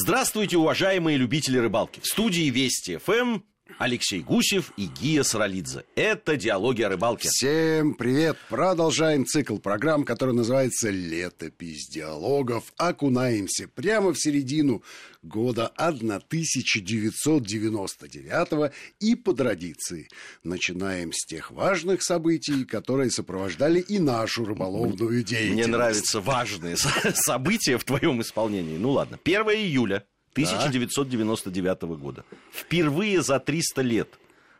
[0.00, 1.98] Здравствуйте, уважаемые любители рыбалки.
[1.98, 3.40] В студии Вести ФМ
[3.78, 5.84] Алексей Гусев и Гия Саралидзе.
[5.94, 7.28] Это «Диалоги о рыбалке».
[7.28, 8.36] Всем привет!
[8.48, 12.72] Продолжаем цикл программ, который называется «Летопись диалогов».
[12.76, 14.82] Окунаемся прямо в середину
[15.22, 20.08] года 1999 и по традиции
[20.42, 25.54] начинаем с тех важных событий, которые сопровождали и нашу рыболовную деятельность.
[25.54, 26.76] Мне нравятся важные
[27.14, 28.76] события в твоем исполнении.
[28.76, 30.04] Ну ладно, 1 июля
[30.44, 32.24] 1999 года.
[32.52, 34.18] Впервые за 300 лет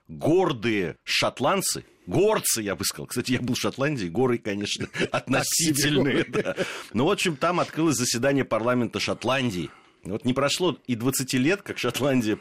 [0.09, 3.07] гордые шотландцы, горцы, я бы сказал.
[3.07, 6.25] Кстати, я был в Шотландии, горы, конечно, относительные.
[6.25, 6.57] Да.
[6.93, 9.71] Но, в общем, там открылось заседание парламента Шотландии.
[10.05, 12.39] Вот не прошло и 20 лет, как Шотландия,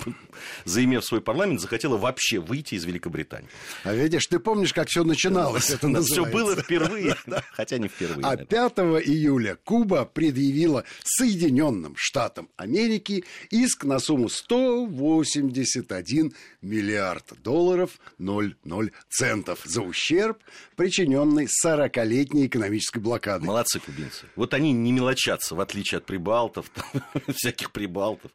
[0.65, 3.49] заимев свой парламент, захотела вообще выйти из Великобритании.
[3.83, 5.71] А видишь, ты помнишь, как все начиналось?
[5.71, 7.15] Это все было впервые,
[7.51, 8.25] хотя не впервые.
[8.25, 8.73] А 5
[9.05, 19.81] июля Куба предъявила Соединенным Штатам Америки иск на сумму 181 миллиард долларов 00 центов за
[19.81, 20.37] ущерб,
[20.77, 23.47] причиненный 40-летней экономической блокадой.
[23.47, 24.27] Молодцы кубинцы.
[24.35, 26.71] Вот они не мелочатся, в отличие от прибалтов,
[27.35, 28.31] всяких прибалтов.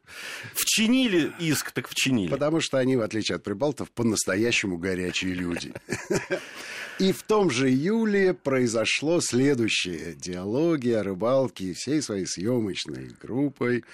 [0.53, 2.29] Вчинили иск, так вчинили.
[2.29, 5.73] Потому что они, в отличие от прибалтов, по-настоящему горячие люди.
[6.99, 10.13] И в том же июле произошло следующее.
[10.13, 13.85] Диалоги о рыбалке всей своей съемочной группой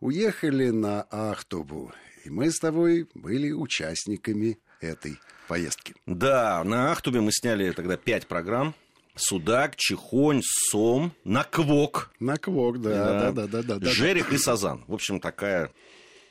[0.00, 1.92] уехали на Ахтубу.
[2.24, 5.94] И мы с тобой были участниками этой поездки.
[6.06, 8.74] Да, на Ахтубе мы сняли тогда пять программ.
[9.16, 12.12] Судак, Чехонь, Сом, Наквок.
[12.20, 13.78] Наквок, да, да, да, да, да.
[13.78, 14.84] да Жерех и Сазан.
[14.86, 15.72] В общем, такая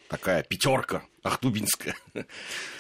[0.07, 1.95] такая пятерка ахтубинская.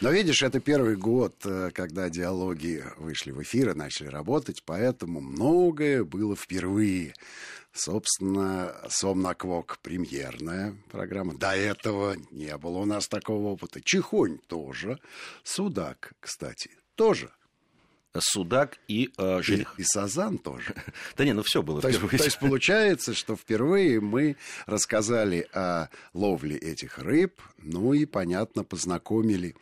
[0.01, 5.21] Но видишь, это первый год, э, когда диалоги вышли в эфир и начали работать, поэтому
[5.21, 7.13] многое было впервые.
[7.73, 11.37] Собственно, Сомнаквок премьерная программа.
[11.37, 13.81] До этого не было у нас такого опыта.
[13.83, 14.99] Чехонь тоже.
[15.43, 17.31] Судак, кстати, тоже.
[18.17, 19.75] Судак и э, Жерех.
[19.77, 20.73] И, и Сазан тоже.
[21.17, 22.11] Да не, ну все было то впервые.
[22.11, 28.63] Есть, то есть получается, что впервые мы рассказали о ловле этих рыб, ну и, понятно,
[28.63, 29.55] познакомили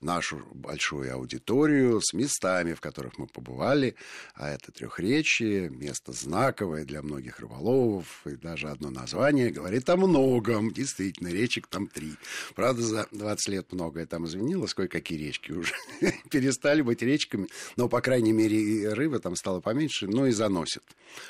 [0.00, 3.94] нашу большую аудиторию с местами, в которых мы побывали.
[4.34, 10.72] А это трехречие, место знаковое для многих рыболовов, и даже одно название говорит о многом.
[10.72, 12.14] Действительно, речек там три.
[12.54, 15.74] Правда, за 20 лет многое там изменилось, кое-какие речки уже
[16.30, 20.82] перестали быть речками, но, по крайней мере, и рыба там стала поменьше, но и заносит.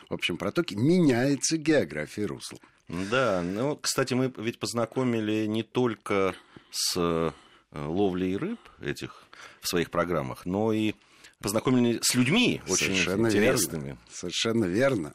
[0.08, 2.58] В общем, протоки меняется география русла.
[2.88, 6.34] Да, ну, кстати, мы ведь познакомили не только
[6.70, 7.32] с
[7.72, 9.22] Э, ловли и рыб этих
[9.60, 10.94] в своих программах, но и
[11.40, 13.84] познакомили с людьми очень Совершенно интересными.
[13.84, 14.00] Верно.
[14.12, 15.14] Совершенно верно.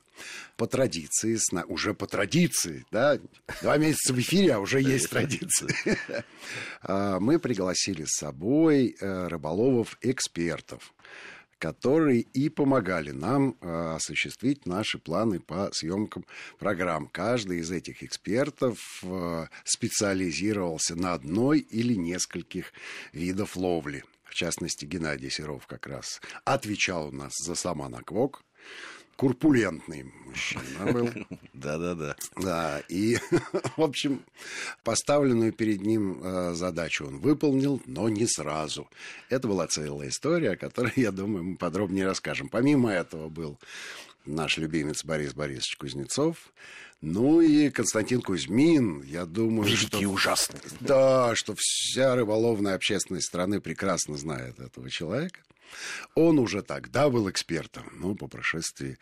[0.55, 3.19] По традиции, уже по традиции, да,
[3.61, 5.75] два месяца в эфире, а уже есть традиции.
[6.87, 10.93] А, мы пригласили с собой э, рыболовов-экспертов
[11.59, 16.25] которые и помогали нам э, осуществить наши планы по съемкам
[16.59, 17.07] программ.
[17.07, 22.73] Каждый из этих экспертов э, специализировался на одной или нескольких
[23.13, 24.03] видов ловли.
[24.23, 28.43] В частности, Геннадий Серов как раз отвечал у нас за самонаквок
[29.15, 31.09] курпулентный мужчина был.
[31.53, 32.15] Да-да-да.
[32.35, 33.17] Да, и,
[33.77, 34.23] в общем,
[34.83, 38.89] поставленную перед ним э, задачу он выполнил, но не сразу.
[39.29, 42.49] Это была целая история, о которой, я думаю, мы подробнее расскажем.
[42.49, 43.57] Помимо этого был
[44.25, 46.37] наш любимец Борис Борисович Кузнецов,
[47.01, 50.09] ну и Константин Кузьмин, я думаю, Великий что...
[50.09, 50.59] ужасный.
[50.79, 55.39] Да, что вся рыболовная общественность страны прекрасно знает этого человека.
[56.13, 58.97] Он уже тогда был экспертом, ну, по прошествии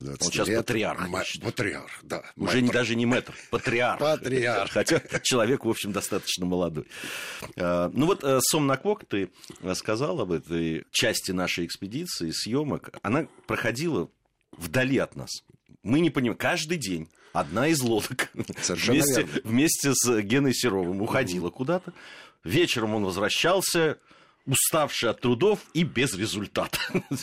[0.00, 0.58] 20 Он сейчас лет.
[0.58, 1.00] патриарх.
[1.02, 2.24] М- патриарх, да.
[2.36, 4.00] Уже не, даже не мэтр, патриарх.
[4.00, 4.70] Патриарх.
[4.72, 6.86] Хотя человек, в общем, достаточно молодой.
[7.56, 9.30] А, ну вот э, Сом Наквок, ты
[9.74, 12.90] сказал об этой части нашей экспедиции, съемок.
[13.02, 14.08] Она проходила
[14.58, 15.30] вдали от нас.
[15.82, 21.92] Мы не понимаем, каждый день одна из лодок вместе, вместе с Геной Серовым уходила куда-то.
[22.44, 23.98] Вечером он возвращался,
[24.46, 26.78] уставший от трудов и без результата.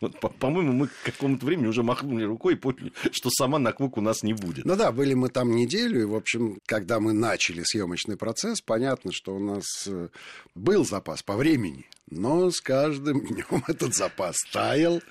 [0.00, 4.00] Вот, по-моему, мы к какому-то времени уже махнули рукой и поняли, что сама наквук у
[4.00, 4.64] нас не будет.
[4.64, 9.12] Ну да, были мы там неделю, и, в общем, когда мы начали съемочный процесс, понятно,
[9.12, 10.08] что у нас э,
[10.54, 15.02] был запас по времени, но с каждым днем этот запас таял,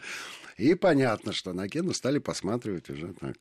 [0.60, 3.38] и понятно, что на Гену стали посматривать уже так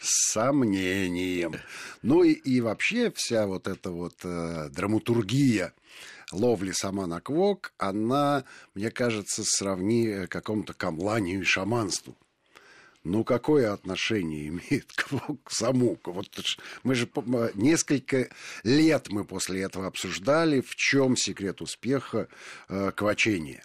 [0.00, 1.54] с сомнением.
[2.02, 5.72] Ну и, и вообще вся вот эта вот э, драматургия
[6.32, 8.44] ловли сама квок, она,
[8.74, 12.16] мне кажется, сравни какому-то камланию и шаманству.
[13.04, 15.04] Ну, какое отношение имеет к,
[15.44, 15.98] к саму?
[16.04, 16.28] Вот
[16.82, 17.08] мы же
[17.54, 18.28] несколько
[18.62, 22.28] лет мы после этого обсуждали, в чем секрет успеха
[22.68, 23.62] э, квачения.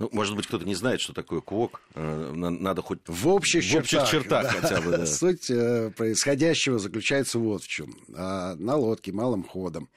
[0.00, 1.82] Ну, может быть, кто-то не знает, что такое квок.
[1.94, 4.60] Э, надо хоть в общих, в общих чертах, чертах да.
[4.60, 4.90] хотя бы.
[4.92, 5.06] Да.
[5.06, 7.94] Суть э, происходящего заключается вот в чем.
[8.14, 9.90] А, на лодке малым ходом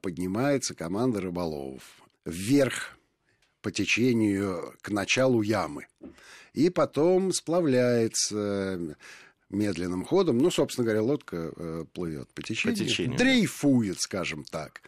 [0.00, 1.82] поднимается команда рыболовов
[2.24, 2.96] вверх
[3.60, 5.86] по течению к началу ямы.
[6.54, 8.96] И потом сплавляется
[9.50, 10.38] медленным ходом.
[10.38, 14.80] Ну, собственно говоря, лодка э, плывет по течению, по течению дрейфует, скажем так.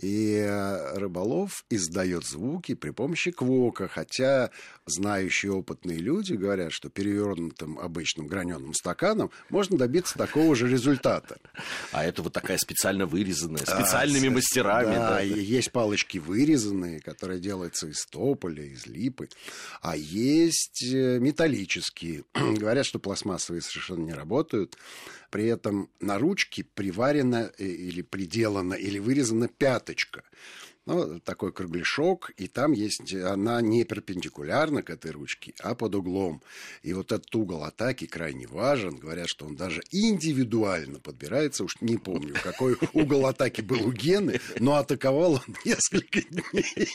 [0.00, 4.50] И э, рыболов издает звуки при помощи квока, хотя
[4.86, 11.36] знающие опытные люди говорят, что перевернутым обычным граненым стаканом можно добиться такого же результата.
[11.92, 14.94] А это вот такая специально вырезанная, специальными а, мастерами.
[14.94, 19.28] Да, да, есть палочки вырезанные, которые делаются из тополя, из липы,
[19.80, 22.24] а есть э, металлические.
[22.34, 24.76] Говорят, что пластмассовые совершенно не работают.
[25.34, 30.22] При этом на ручке приварена э, или приделана или вырезана пяточка
[30.86, 36.42] ну, такой кругляшок, и там есть, она не перпендикулярна к этой ручке, а под углом.
[36.82, 38.96] И вот этот угол атаки крайне важен.
[38.96, 41.64] Говорят, что он даже индивидуально подбирается.
[41.64, 46.88] Уж не помню, какой угол атаки был у Гены, но атаковал он несколько дней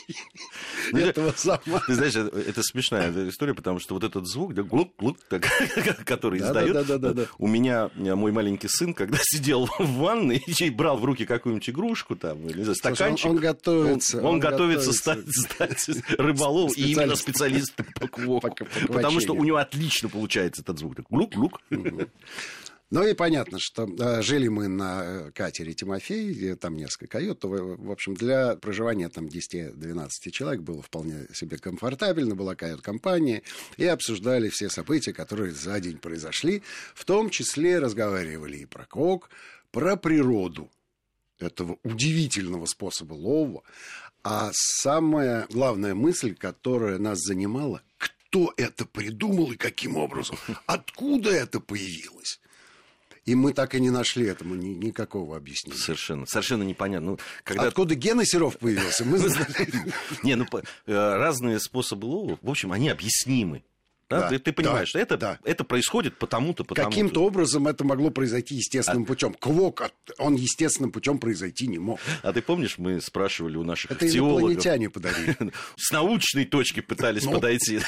[0.92, 1.82] ну, этого сама.
[1.86, 5.18] Ты знаешь, это смешная история, потому что вот этот звук, да, глук, глук,
[6.04, 11.26] который издает, у меня мой маленький сын, когда сидел в ванной и брал в руки
[11.26, 14.18] какую-нибудь игрушку, там, или стаканчик, он готов готовится.
[14.18, 18.66] Он, он, готовится, готовится стать, стать рыболовом и именно специалистом по квоку.
[18.88, 20.98] Потому что у него отлично получается этот звук.
[21.10, 21.60] Лук-лук.
[22.90, 27.88] Ну и понятно, что э, жили мы на э, катере Тимофей, там несколько кают, в
[27.88, 33.42] общем, для проживания там 10-12 человек было вполне себе комфортабельно, была кают-компания,
[33.76, 36.64] и обсуждали все события, которые за день произошли,
[36.96, 39.30] в том числе разговаривали и про кок,
[39.70, 40.68] про природу,
[41.42, 43.62] этого удивительного способа лова.
[44.22, 51.60] А самая главная мысль, которая нас занимала, кто это придумал и каким образом, откуда это
[51.60, 52.40] появилось.
[53.26, 55.78] И мы так и не нашли этому ни, никакого объяснения.
[55.78, 57.12] Совершенно, совершенно непонятно.
[57.12, 57.68] Ну, когда...
[57.68, 59.04] Откуда Гена Серов появился?
[59.04, 59.18] Мы
[60.22, 63.62] Не, ну э, разные способы лова, в общем, они объяснимы.
[64.10, 64.22] Да?
[64.22, 65.38] Да, ты, ты понимаешь, да, это, да.
[65.44, 69.06] это происходит потому-то, потому Каким-то образом это могло произойти естественным а...
[69.06, 69.34] путем.
[69.34, 72.00] Квок, он естественным путем произойти не мог.
[72.22, 74.40] А ты помнишь, мы спрашивали у наших это теологов...
[74.40, 75.36] инопланетяне подарили.
[75.76, 77.34] С научной точки пытались ну...
[77.34, 77.80] подойти.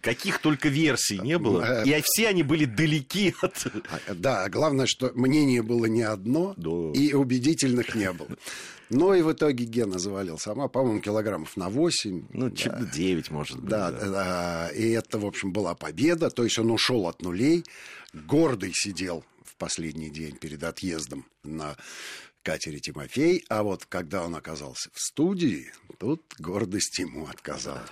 [0.00, 1.84] Каких только версий не было.
[1.84, 3.66] Э, и все они были далеки от...
[4.08, 6.56] А, да, главное, что мнение было не одно,
[6.92, 8.30] и убедительных не было.
[8.92, 12.26] Но и в итоге Гена завалил сама, по-моему, килограммов на 8.
[12.30, 12.84] Ну, да.
[12.92, 13.70] 9, может быть.
[13.70, 14.08] Да, да.
[14.08, 16.28] да, и это, в общем, была победа.
[16.28, 17.64] То есть он ушел от нулей,
[18.12, 21.76] гордый сидел в последний день перед отъездом на
[22.42, 27.86] катере Тимофей, а вот когда он оказался в студии, тут гордость ему отказала.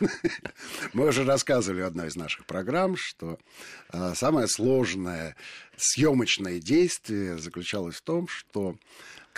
[0.92, 3.38] Мы уже рассказывали в одной из наших программ, что
[3.90, 5.36] а, самое сложное
[5.76, 8.76] съемочное действие заключалось в том, что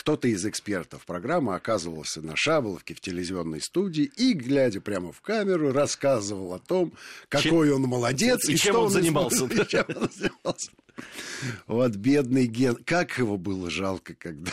[0.02, 5.70] кто-то из экспертов программы оказывался на Шаболовке в телевизионной студии и, глядя прямо в камеру,
[5.72, 6.92] рассказывал о том,
[7.28, 9.44] какой чем, он молодец и, и чем он, он занимался.
[9.52, 10.72] И чем он занимался.
[11.68, 12.74] Вот бедный Ген.
[12.84, 14.50] Как его было жалко, когда,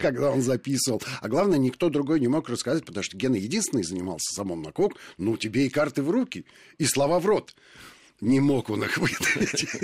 [0.00, 1.02] когда он записывал.
[1.20, 4.92] А главное, никто другой не мог рассказать, потому что Гена единственный занимался самым накок.
[5.16, 6.46] Ну, тебе и карты в руки,
[6.78, 7.56] и слова в рот.
[8.20, 9.66] Не мог он их выдавить.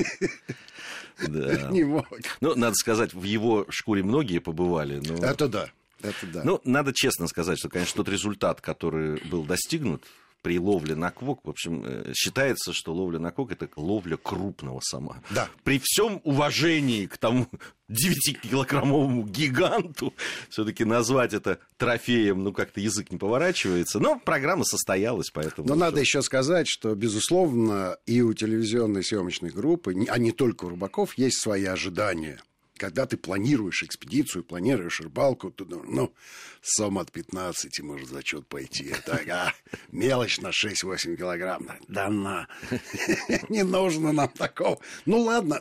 [1.29, 1.69] Да.
[1.71, 2.09] Не мог.
[2.41, 5.01] Ну, надо сказать, в его шкуре многие побывали.
[5.01, 5.15] Но...
[5.25, 5.71] Это да.
[6.03, 6.43] Это да.
[6.43, 10.03] Ну, надо честно сказать, что, конечно, тот результат, который был достигнут
[10.45, 14.81] при ловле на квок, в общем, э, считается, что ловля на квок это ловля крупного
[14.83, 15.23] сама.
[15.31, 15.49] Да.
[15.65, 17.47] При всем уважении к тому
[17.91, 20.13] 9-килограммовому гиганту,
[20.51, 23.99] все-таки назвать это трофеем, ну, как-то язык не поворачивается.
[24.01, 25.67] Но программа состоялась, поэтому...
[25.67, 30.69] Но надо еще сказать, что, безусловно, и у телевизионной съемочной группы, а не только у
[30.69, 32.43] Рыбаков, есть свои ожидания
[32.77, 36.15] когда ты планируешь экспедицию, планируешь рыбалку, ты думаешь, ну,
[36.61, 38.87] сом от 15 может зачет пойти.
[38.87, 39.53] Это а,
[39.93, 41.69] мелочь на 6-8 килограмм.
[41.89, 42.49] Да на,
[43.49, 44.79] не нужно нам такого.
[45.07, 45.61] Ну, ладно,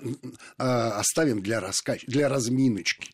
[0.57, 2.03] а, оставим для, раскач...
[2.05, 3.11] для разминочки,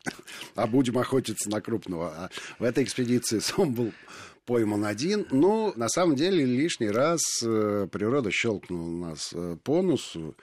[0.56, 2.10] а будем охотиться на крупного.
[2.10, 3.92] А в этой экспедиции сом был
[4.50, 5.28] пойман один.
[5.30, 10.36] Ну, на самом деле, лишний раз э, природа щелкнула нас э, по носу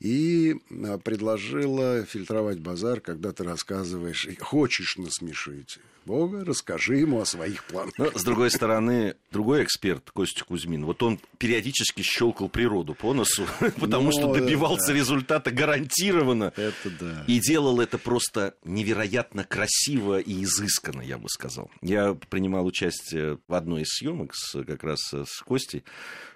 [0.00, 7.64] и а, предложила фильтровать базар, когда ты рассказываешь, хочешь насмешить Бога, расскажи ему о своих
[7.64, 7.92] планах.
[7.98, 13.46] Но, с другой стороны, другой эксперт, Костя Кузьмин, вот он периодически щелкал природу по носу,
[13.80, 14.94] потому Но, что добивался да.
[14.94, 16.52] результата гарантированно.
[16.56, 17.24] Это да.
[17.26, 21.70] И делал это просто невероятно красиво и изысканно, я бы сказал.
[21.82, 25.84] Я принимал участие в одной из съемок с, как раз с Костей.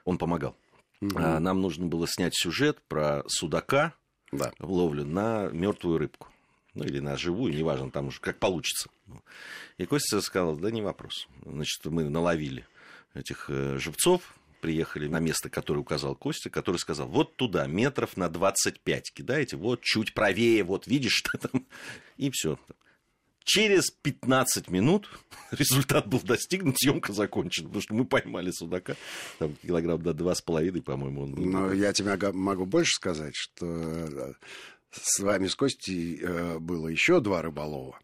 [0.04, 0.54] Он помогал.
[1.00, 1.18] Угу.
[1.18, 3.94] Нам нужно было снять сюжет про судака
[4.32, 4.52] да.
[4.58, 6.28] ловлю на мертвую рыбку.
[6.74, 8.90] Ну, или на живую, неважно, там уже как получится.
[9.78, 11.28] И Костя сказал, да не вопрос.
[11.44, 12.66] Значит, мы наловили
[13.14, 18.28] этих э, живцов, приехали на место, которое указал Костя, который сказал, вот туда, метров на
[18.28, 21.64] 25 кидаете, вот чуть правее, вот видишь, что там,
[22.16, 22.58] и все.
[23.44, 25.08] Через 15 минут
[25.50, 28.96] результат был достигнут, съемка закончена, потому что мы поймали судака,
[29.38, 31.22] там килограмм до два с половиной, по-моему.
[31.24, 31.32] Он...
[31.32, 34.32] Но я тебе могу больше сказать, что э,
[34.90, 37.98] с вами, с Костей, э, было еще два рыболова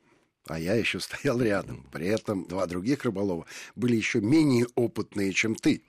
[0.47, 1.87] а я еще стоял рядом.
[1.92, 5.82] При этом два других рыболова были еще менее опытные, чем ты.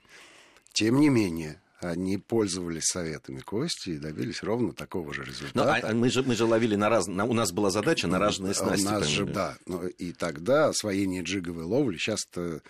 [0.72, 5.80] Тем не менее, они пользовались советами Кости и добились ровно такого же результата.
[5.82, 7.08] Ну, а мы, же, мы же ловили на раз...
[7.08, 8.86] у нас была задача на разные снасти.
[8.86, 9.56] У нас же, да.
[9.66, 12.62] Но и тогда освоение джиговой ловли, сейчас-то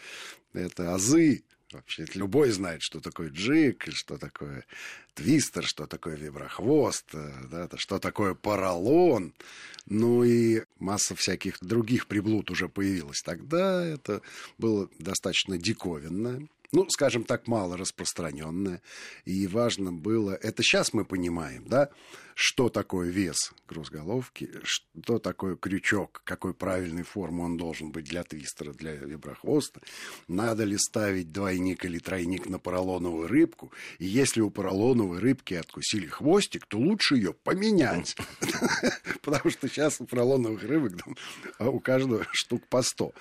[0.55, 1.45] это азы.
[1.73, 4.67] Вообще, любой знает, что такое джиг, что такое
[5.15, 9.33] твистер, что такое виброхвост, э, да, что такое поролон.
[9.87, 13.23] Ну и масса всяких других приблуд уже появилась.
[13.23, 14.21] Тогда это
[14.59, 18.83] было достаточно диковинное ну, скажем так, мало распространенное.
[19.25, 21.91] И важно было, это сейчас мы понимаем, да,
[22.35, 28.73] что такое вес грузголовки, что такое крючок, какой правильной формы он должен быть для твистера,
[28.73, 29.81] для виброхвоста,
[30.29, 36.07] надо ли ставить двойник или тройник на поролоновую рыбку, и если у поролоновой рыбки откусили
[36.07, 38.17] хвостик, то лучше ее поменять,
[39.23, 40.93] потому что сейчас у поролоновых рыбок
[41.59, 43.13] у каждого штук по сто.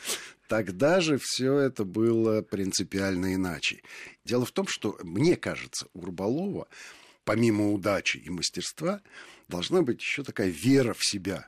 [0.52, 3.84] Тогда же все это было принципиально иначе.
[4.26, 6.68] Дело в том, что, мне кажется, у Рыболова,
[7.24, 9.02] помимо удачи и мастерства,
[9.48, 11.48] должна быть еще такая вера в себя.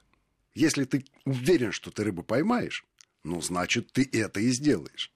[0.55, 2.85] Если ты уверен, что ты рыбу поймаешь,
[3.25, 5.11] ну, значит, ты это и сделаешь.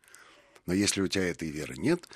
[0.65, 2.09] Но если у тебя этой веры нет,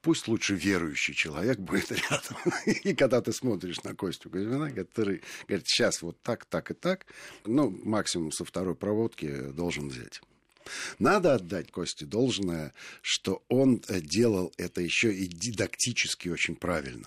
[0.00, 2.38] пусть лучше верующий человек будет рядом.
[2.64, 7.04] И когда ты смотришь на Костю Кузьмина, который говорит, сейчас вот так, так и так,
[7.44, 10.22] ну, максимум со второй проводки должен взять.
[10.98, 12.72] Надо отдать Косте должное,
[13.02, 17.06] что он э, делал это еще и дидактически очень правильно.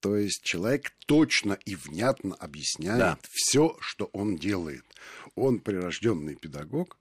[0.00, 3.18] То есть человек точно и внятно объясняет да.
[3.30, 4.84] все, что он делает.
[5.34, 6.96] Он прирожденный педагог,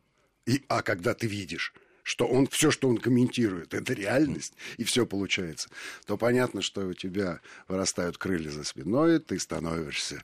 [0.45, 5.05] и, а когда ты видишь, что он все, что он комментирует, это реальность, и все
[5.05, 5.69] получается,
[6.05, 10.23] то понятно, что у тебя вырастают крылья за спиной, ты становишься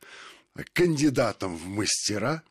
[0.73, 2.43] кандидатом в мастера,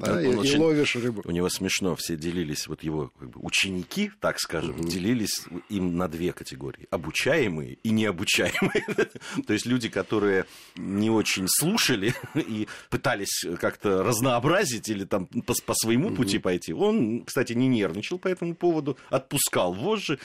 [0.00, 1.22] да, и, и очень, ловишь рыбу.
[1.24, 4.88] У него смешно, все делились, вот его как бы, ученики, так скажем, угу.
[4.88, 6.86] делились им на две категории.
[6.90, 8.84] Обучаемые и необучаемые.
[9.46, 15.74] То есть люди, которые не очень слушали и пытались как-то разнообразить или там по, по
[15.74, 16.16] своему угу.
[16.16, 16.72] пути пойти.
[16.72, 20.18] Он, кстати, не нервничал по этому поводу, отпускал вожжи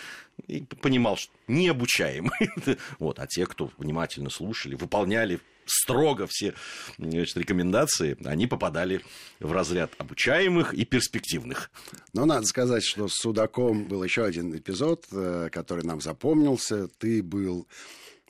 [0.47, 2.51] и понимал, что необучаемый.
[2.99, 3.19] вот.
[3.19, 6.53] А те, кто внимательно слушали, выполняли строго все
[6.97, 9.01] значит, рекомендации, они попадали
[9.39, 11.71] в разряд обучаемых и перспективных.
[12.13, 16.87] Но надо сказать, что с Судаком был еще один эпизод, э, который нам запомнился.
[16.87, 17.67] Ты был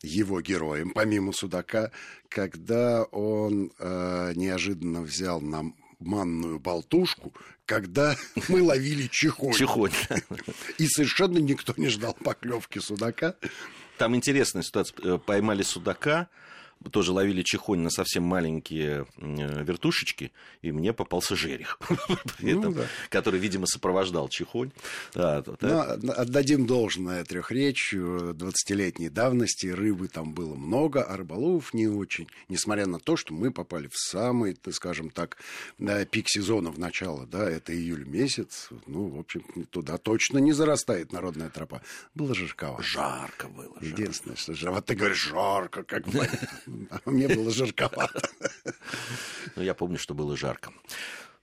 [0.02, 1.92] его героем, помимо Судака,
[2.30, 7.34] когда он э, неожиданно взял нам манную болтушку,
[7.66, 8.16] когда
[8.48, 9.54] мы ловили чехонь.
[9.54, 9.92] Чехонь.
[10.78, 13.36] И совершенно никто не ждал поклевки судака.
[13.98, 14.98] Там интересная ситуация.
[15.04, 16.30] Э, поймали судака,
[16.92, 21.80] тоже ловили чехонь на совсем маленькие вертушечки, и мне попался жерех,
[22.40, 22.76] ну,
[23.10, 24.72] который, видимо, сопровождал чехонь.
[25.14, 25.98] Да, да.
[26.02, 32.86] Но отдадим должное трехречью 20-летней давности, рыбы там было много, а рыболовов не очень, несмотря
[32.86, 35.38] на то, что мы попали в самый, скажем так,
[36.12, 41.12] пик сезона в начало, да, это июль месяц, ну, в общем, туда точно не зарастает
[41.12, 41.82] народная тропа.
[42.14, 42.84] Было жарковато.
[42.84, 43.78] Жарко было.
[43.82, 44.76] Единственное, что жарко.
[44.76, 46.04] Вот ты говоришь, жарко, как
[47.06, 48.30] а мне было жарковато.
[49.56, 50.72] Ну, я помню, что было жарко.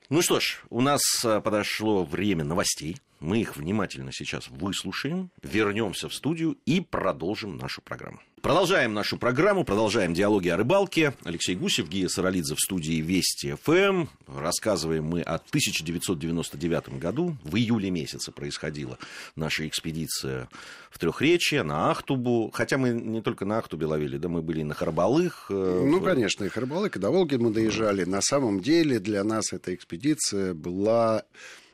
[0.09, 2.99] Ну что ж, у нас а, подошло время новостей.
[3.23, 8.19] Мы их внимательно сейчас выслушаем, вернемся в студию и продолжим нашу программу.
[8.41, 11.15] Продолжаем нашу программу, продолжаем диалоги о рыбалке.
[11.23, 14.07] Алексей Гусев, Гия Саралидзе в студии Вести ФМ.
[14.27, 17.37] Рассказываем мы о 1999 году.
[17.45, 18.99] В июле месяце происходила
[19.37, 20.49] наша экспедиция
[20.91, 22.51] в Трехречье, на Ахтубу.
[22.53, 25.47] Хотя мы не только на Ахтубе ловили, да, мы были и на Харбалых.
[25.49, 28.03] Э, ну, конечно, и Харбалык, и до Волги мы доезжали.
[28.03, 31.23] На самом деле для нас эта экспедиция была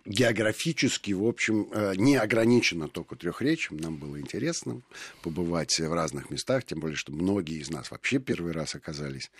[0.09, 3.79] географически, в общем, э, не ограничено только трехречием.
[3.79, 4.81] Нам было интересно
[5.23, 9.31] побывать в разных местах, тем более, что многие из нас вообще первый раз оказались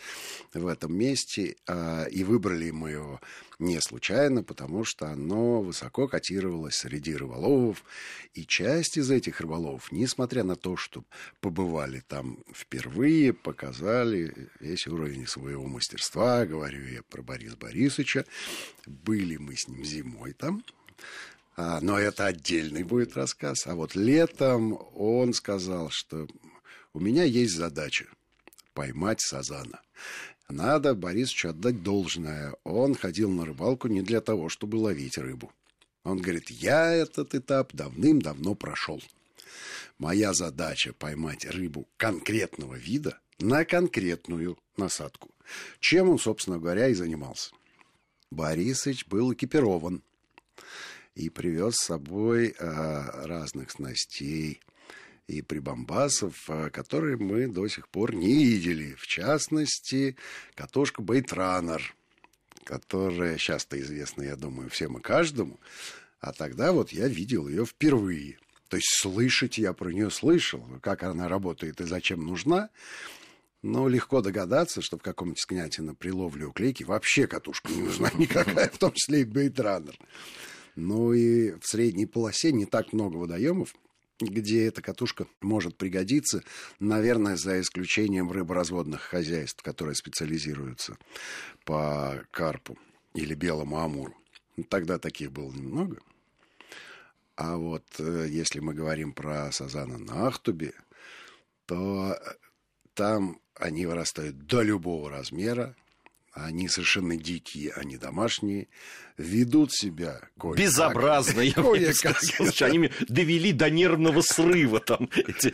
[0.52, 1.56] в этом месте.
[1.66, 3.20] А, и выбрали мы его
[3.58, 7.84] не случайно, потому что оно высоко котировалось среди рыболовов.
[8.34, 11.04] И часть из этих рыболовов, несмотря на то, что
[11.40, 16.46] побывали там впервые, показали весь уровень своего мастерства.
[16.46, 18.24] Говорю я про Бориса Борисовича.
[18.86, 20.64] Были мы с ним зимой там.
[21.56, 23.66] А, но это отдельный будет рассказ.
[23.66, 26.28] А вот летом он сказал, что
[26.92, 28.06] у меня есть задача
[28.72, 29.80] поймать сазана.
[30.48, 32.54] Надо Борисовичу отдать должное.
[32.64, 35.52] Он ходил на рыбалку не для того, чтобы ловить рыбу.
[36.04, 39.02] Он говорит, я этот этап давным-давно прошел.
[39.98, 45.30] Моя задача поймать рыбу конкретного вида на конкретную насадку.
[45.80, 47.52] Чем он, собственно говоря, и занимался.
[48.30, 50.02] Борисович был экипирован
[51.14, 54.60] и привез с собой э, разных снастей,
[55.28, 58.94] и прибамбасов, а, которые мы до сих пор не видели.
[58.94, 60.16] В частности,
[60.54, 61.94] катушка Бейтранер,
[62.64, 65.61] которая сейчас-то известна, я думаю, всем и каждому.
[66.20, 68.38] А тогда вот я видел ее впервые.
[68.68, 72.70] То есть слышать я про нее слышал, как она работает и зачем нужна.
[73.61, 78.68] Но легко догадаться, что в каком-нибудь снятии на приловле уклейки вообще катушка не нужна никакая,
[78.70, 79.99] в том числе и бейтранер.
[80.75, 83.75] Ну и в средней полосе не так много водоемов,
[84.20, 86.42] где эта катушка может пригодиться,
[86.80, 90.96] наверное, за исключением рыборазводных хозяйств, которые специализируются
[91.64, 92.76] по карпу
[93.14, 94.14] или белому амуру.
[94.68, 95.98] Тогда таких было немного.
[97.37, 100.72] А вот э, если мы говорим про сазана на Ахтубе,
[101.66, 102.34] то э,
[102.94, 105.76] там они вырастают до любого размера,
[106.45, 108.68] они совершенно дикие, они домашние,
[109.16, 111.52] ведут себя кое Безобразно, я
[111.95, 112.49] сказал.
[112.61, 115.09] Они довели до нервного срыва там.
[115.09, 115.52] Ты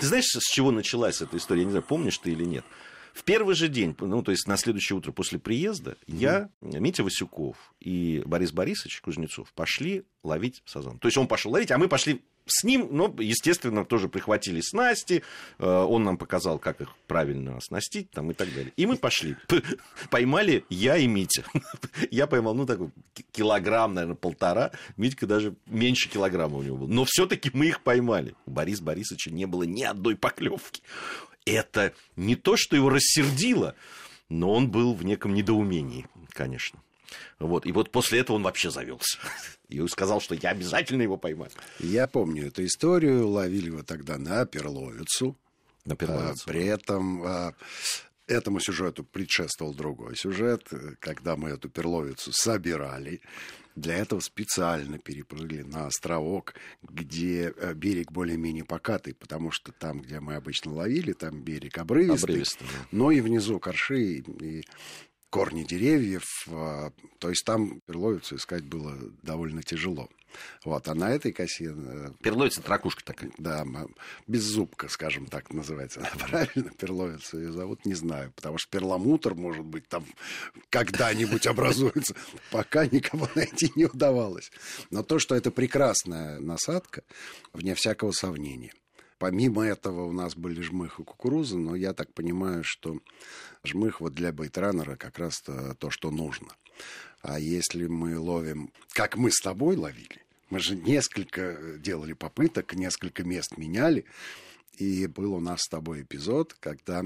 [0.00, 1.62] знаешь, с чего началась эта история?
[1.62, 2.64] Я не знаю, помнишь ты или нет.
[3.14, 6.16] В первый же день, ну, то есть на следующее утро после приезда, mm-hmm.
[6.16, 10.98] я, Митя Васюков и Борис Борисович Кузнецов пошли ловить сазан.
[10.98, 15.22] То есть он пошел ловить, а мы пошли с ним, ну, естественно, тоже прихватили снасти,
[15.58, 18.72] э, он нам показал, как их правильно оснастить там, и так далее.
[18.76, 19.36] И мы пошли.
[20.10, 21.44] Поймали я и Митя.
[22.10, 22.90] Я поймал, ну, такой
[23.32, 24.72] килограмм, наверное, полтора.
[24.96, 26.88] Митька даже меньше килограмма у него был.
[26.88, 28.34] Но все таки мы их поймали.
[28.46, 30.82] У Бориса Борисовича не было ни одной поклевки.
[31.44, 33.74] Это не то, что его рассердило,
[34.28, 36.80] но он был в неком недоумении, конечно.
[37.38, 37.66] Вот.
[37.66, 39.18] И вот после этого он вообще завелся.
[39.68, 41.50] И сказал, что я обязательно его поймаю.
[41.78, 43.28] Я помню эту историю.
[43.28, 45.36] Ловили его тогда на перловицу.
[45.84, 46.44] На перловицу.
[46.46, 47.54] А, при этом а,
[48.26, 50.68] этому сюжету предшествовал другой сюжет,
[51.00, 53.20] когда мы эту перловицу собирали.
[53.74, 60.20] Для этого специально перепрыгли на островок, где э, берег более-менее покатый, потому что там, где
[60.20, 62.88] мы обычно ловили, там берег обрывистый, обрывистый да.
[62.92, 64.64] но и внизу корши и
[65.34, 70.08] корни деревьев, а, то есть там перловицу искать было довольно тяжело.
[70.64, 71.74] Вот, а на этой косе...
[71.76, 73.32] Э, перловица тракушка такая.
[73.36, 73.66] Да,
[74.28, 76.08] беззубка, скажем так, называется.
[76.28, 80.04] Правильно, перловицу ее зовут, не знаю, потому что перламутр, может быть, там
[80.70, 82.14] когда-нибудь образуется.
[82.52, 84.52] Пока никого найти не удавалось.
[84.92, 87.02] Но то, что это прекрасная насадка,
[87.52, 88.72] вне всякого сомнения.
[89.18, 92.98] Помимо этого у нас были жмых и кукуруза, но я так понимаю, что
[93.64, 96.48] жмых вот для бейтранера как раз то, то, что нужно.
[97.22, 103.24] А если мы ловим, как мы с тобой ловили, мы же несколько делали попыток, несколько
[103.24, 104.04] мест меняли,
[104.78, 107.04] и был у нас с тобой эпизод, когда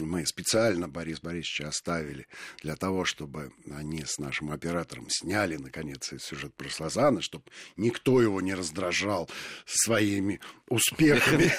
[0.00, 2.26] мы специально Борис Борисовича оставили
[2.62, 7.44] для того, чтобы они с нашим оператором сняли, наконец, сюжет про Слазана, чтобы
[7.76, 9.28] никто его не раздражал
[9.66, 11.50] своими успехами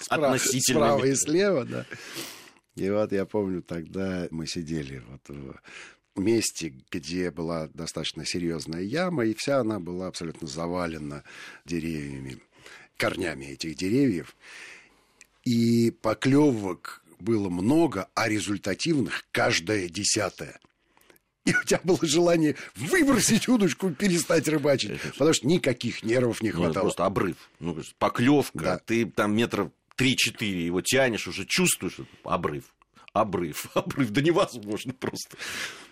[0.00, 1.86] справа и слева.
[2.76, 5.36] И вот я помню, тогда мы сидели вот
[6.14, 11.24] в месте, где была достаточно серьезная яма, и вся она была абсолютно завалена
[11.64, 12.38] деревьями,
[12.96, 14.36] корнями этих деревьев.
[15.44, 20.58] И поклевок было много, а результативных каждая десятая.
[21.46, 26.50] и у тебя было желание выбросить удочку и перестать рыбачить, потому что никаких нервов не
[26.50, 26.84] Ну, хватало.
[26.84, 27.36] просто обрыв.
[27.60, 28.78] Ну, поклевка, Да.
[28.78, 32.64] ты там метров 3-4 его тянешь, уже чувствуешь, обрыв.
[33.12, 35.36] Обрыв, обрыв, да невозможно просто.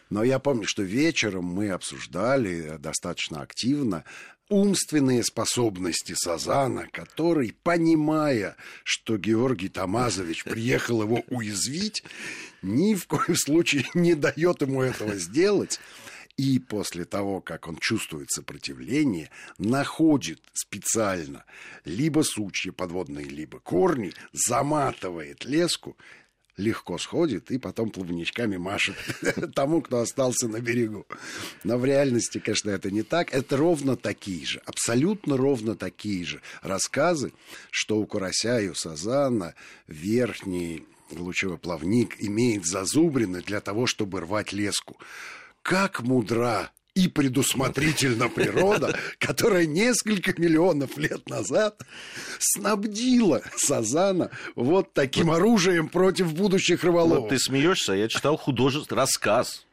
[0.09, 4.05] Но я помню, что вечером мы обсуждали достаточно активно
[4.49, 12.03] умственные способности Сазана, который, понимая, что Георгий Тамазович приехал его уязвить,
[12.63, 15.81] ни в коем случае не дает ему этого сделать.
[16.39, 21.45] И после того, как он чувствует сопротивление, находит специально
[21.85, 25.97] либо сучья подводные, либо корни, заматывает леску,
[26.57, 28.95] легко сходит и потом плавничками машет
[29.57, 31.07] тому, кто остался на берегу.
[31.65, 33.35] Но в реальности, конечно, это не так.
[33.35, 37.33] Это ровно такие же, абсолютно ровно такие же рассказы,
[37.73, 39.57] что у карася и у сазана
[39.89, 44.99] верхний лучевой плавник имеет зазубрины для того, чтобы рвать леску.
[45.69, 51.83] Как мудра и предусмотрительна природа, которая несколько миллионов лет назад
[52.39, 57.25] снабдила Сазана вот таким оружием против будущих рыболовов.
[57.25, 59.67] Вот ты смеешься, я читал художественный рассказ.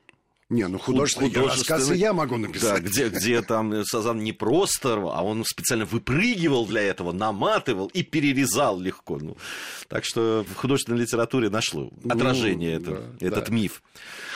[0.48, 2.84] Не, ну художественный, художественный- рассказ и я могу Да, написать.
[2.84, 8.80] где, где там Сазан не просто а он специально выпрыгивал для этого, наматывал и перерезал
[8.80, 9.18] легко.
[9.20, 9.38] Ну,
[9.88, 13.56] так что в художественной литературе нашло отражение Ну, это- да, этот да.
[13.56, 13.82] миф.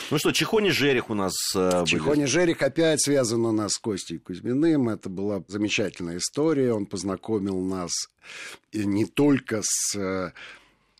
[0.10, 1.86] Ну что, Чихони Жерех у нас э, были.
[1.86, 4.89] Чихоня Жерих опять связан у нас с Костей Кузьминым.
[4.89, 6.74] Это была замечательная история.
[6.74, 7.91] Он познакомил нас
[8.74, 10.32] не только с э,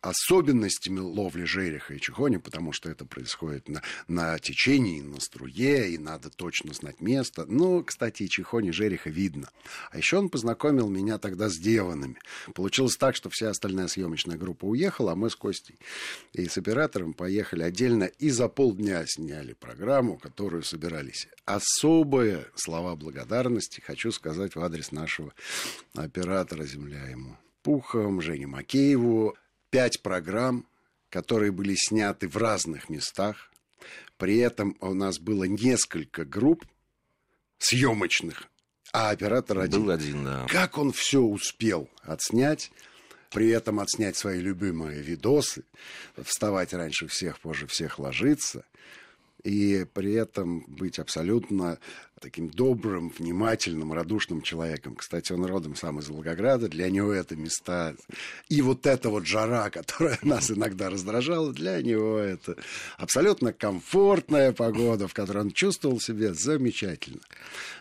[0.00, 5.98] особенностями ловли жереха и чихони, потому что это происходит на, на течении, на струе, и
[5.98, 7.44] надо точно знать место.
[7.46, 9.50] Ну, кстати, и чихони жереха видно.
[9.90, 12.16] А еще он познакомил меня тогда с деванами.
[12.54, 15.78] Получилось так, что вся остальная съемочная группа уехала, а мы с Костей
[16.32, 21.28] и с оператором поехали отдельно и за полдня сняли программу, которую собирались.
[21.44, 25.32] Особые слова благодарности хочу сказать в адрес нашего
[25.94, 27.36] оператора «Земля ему».
[27.62, 29.36] Пухом, Жене Макееву.
[29.70, 30.66] Пять программ,
[31.08, 33.50] которые были сняты в разных местах.
[34.16, 36.64] При этом у нас было несколько групп
[37.58, 38.48] съемочных,
[38.92, 39.84] а оператор один.
[39.84, 40.46] Был один, да.
[40.48, 42.70] Как он все успел отснять,
[43.30, 45.64] при этом отснять свои любимые видосы,
[46.22, 48.64] вставать раньше всех, позже всех ложиться,
[49.44, 51.78] и при этом быть абсолютно
[52.20, 54.94] таким добрым, внимательным, радушным человеком.
[54.94, 57.94] Кстати, он родом сам из Волгограда, для него это места...
[58.48, 62.56] И вот эта вот жара, которая нас иногда раздражала, для него это
[62.98, 67.20] абсолютно комфортная погода, в которой он чувствовал себя замечательно.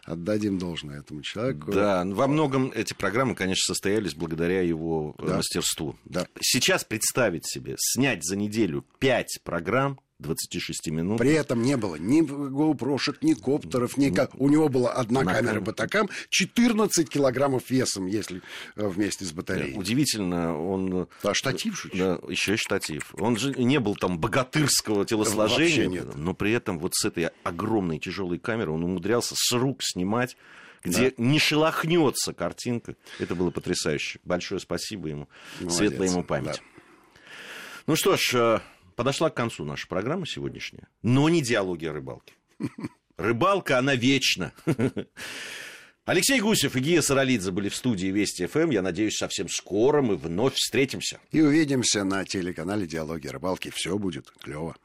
[0.06, 1.71] Отдадим должное этому человеку.
[1.71, 5.38] Да, во многом эти программы, конечно, состоялись благодаря его э, Да.
[5.38, 5.95] мастерству.
[6.06, 6.28] Да.
[6.41, 11.17] Сейчас представить себе, снять за неделю пять программ 26 минут.
[11.17, 14.10] При этом не было ни GoPro, ни коптеров, ни...
[14.10, 15.62] ка- У него была одна На камера.
[15.62, 18.41] Батакам, 14 килограммов весом, если
[18.75, 19.77] э, вместе с батареей.
[19.77, 21.08] Удивительно, он...
[21.23, 21.97] А штатив же еще?
[21.97, 23.13] Да, еще и штатив.
[23.17, 26.15] Он же не был там богатырского телосложения, нет.
[26.15, 30.36] но при этом вот с этой огромной тяжелой камерой он умудрялся с рук снимать,
[30.84, 32.95] где не шелохнется картинка.
[33.19, 34.19] Это было потрясающе.
[34.25, 35.29] Большое спасибо ему.
[35.60, 36.62] Молодец, Светлая ему память.
[36.62, 37.21] да.
[37.88, 38.60] Ну что ж, э,
[39.00, 42.34] подошла к концу наша программа сегодняшняя, но не диалоги о рыбалке.
[43.16, 44.52] Рыбалка, она вечна.
[46.04, 48.72] Алексей Гусев и Гия Саралидзе были в студии Вести ФМ.
[48.72, 51.22] Я надеюсь, совсем скоро мы вновь встретимся.
[51.32, 53.72] И увидимся на телеканале «Диалоги о рыбалке».
[53.74, 54.76] Все будет клево.